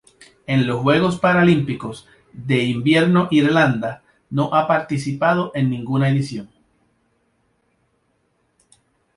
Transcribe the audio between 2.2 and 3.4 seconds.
de Invierno